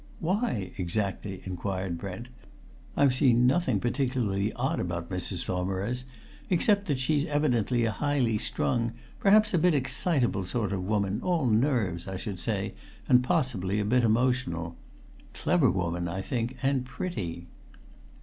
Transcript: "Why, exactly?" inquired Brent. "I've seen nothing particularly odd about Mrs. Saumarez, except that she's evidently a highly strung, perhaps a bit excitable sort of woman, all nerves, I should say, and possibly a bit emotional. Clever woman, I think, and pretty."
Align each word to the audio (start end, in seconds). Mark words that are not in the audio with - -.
"Why, 0.19 0.71
exactly?" 0.79 1.43
inquired 1.45 1.99
Brent. 1.99 2.27
"I've 2.97 3.13
seen 3.13 3.45
nothing 3.45 3.79
particularly 3.79 4.51
odd 4.53 4.79
about 4.79 5.11
Mrs. 5.11 5.45
Saumarez, 5.45 6.05
except 6.49 6.87
that 6.87 6.97
she's 6.97 7.23
evidently 7.25 7.85
a 7.85 7.91
highly 7.91 8.39
strung, 8.39 8.93
perhaps 9.19 9.53
a 9.53 9.59
bit 9.59 9.75
excitable 9.75 10.43
sort 10.47 10.73
of 10.73 10.85
woman, 10.87 11.19
all 11.21 11.45
nerves, 11.45 12.07
I 12.07 12.17
should 12.17 12.39
say, 12.39 12.73
and 13.07 13.23
possibly 13.23 13.79
a 13.79 13.85
bit 13.85 14.03
emotional. 14.03 14.75
Clever 15.35 15.69
woman, 15.69 16.07
I 16.07 16.23
think, 16.23 16.57
and 16.63 16.83
pretty." 16.83 17.45